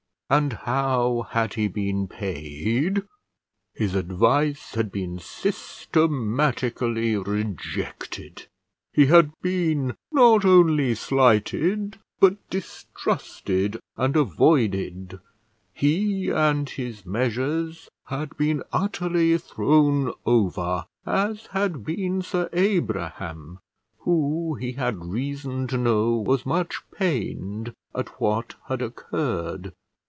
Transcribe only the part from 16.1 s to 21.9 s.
and his measures had been utterly thrown over, as had